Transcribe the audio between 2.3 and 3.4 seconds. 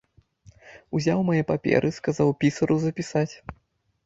пісару запісаць.